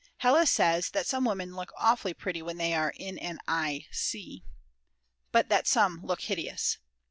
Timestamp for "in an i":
2.97-3.85